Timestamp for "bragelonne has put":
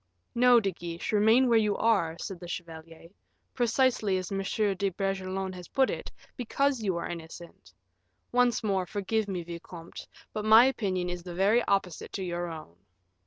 4.89-5.91